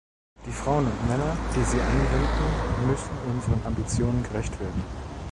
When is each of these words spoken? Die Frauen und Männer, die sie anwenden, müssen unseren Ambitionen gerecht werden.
Die 0.47 0.51
Frauen 0.51 0.87
und 0.87 1.07
Männer, 1.07 1.37
die 1.55 1.63
sie 1.63 1.79
anwenden, 1.79 2.87
müssen 2.87 3.11
unseren 3.35 3.61
Ambitionen 3.67 4.23
gerecht 4.23 4.59
werden. 4.59 4.83